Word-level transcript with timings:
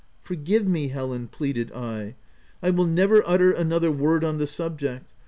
"Forgive 0.23 0.67
me, 0.67 0.87
Helen!" 0.87 1.27
pleaded 1.31 1.71
I, 1.73 2.03
u 2.03 2.13
I 2.63 2.69
will 2.71 2.87
never 2.87 3.21
utter 3.27 3.51
another 3.51 3.91
word 3.91 4.23
on 4.23 4.39
the 4.39 4.47
subject. 4.47 5.05